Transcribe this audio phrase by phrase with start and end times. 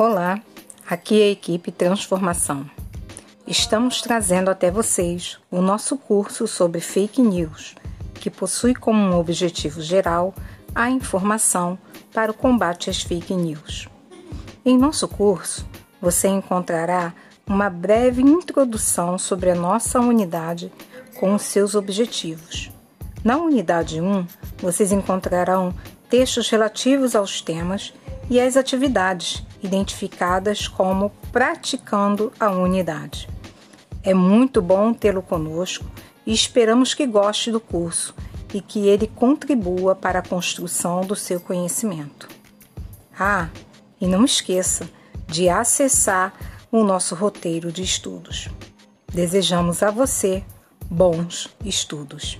[0.00, 0.40] Olá,
[0.88, 2.70] aqui é a equipe Transformação.
[3.44, 7.74] Estamos trazendo até vocês o nosso curso sobre fake news,
[8.14, 10.32] que possui como objetivo geral
[10.72, 11.76] a informação
[12.14, 13.88] para o combate às fake news.
[14.64, 15.68] Em nosso curso,
[16.00, 17.12] você encontrará
[17.44, 20.70] uma breve introdução sobre a nossa unidade
[21.18, 22.70] com os seus objetivos.
[23.24, 24.24] Na unidade 1,
[24.58, 25.74] vocês encontrarão
[26.08, 27.92] textos relativos aos temas
[28.30, 33.28] e às atividades identificadas como praticando a unidade.
[34.02, 35.84] É muito bom tê-lo conosco
[36.26, 38.14] e esperamos que goste do curso
[38.52, 42.28] e que ele contribua para a construção do seu conhecimento.
[43.18, 43.48] Ah,
[44.00, 44.88] e não esqueça
[45.26, 46.32] de acessar
[46.70, 48.48] o nosso roteiro de estudos.
[49.12, 50.44] Desejamos a você
[50.90, 52.38] bons estudos.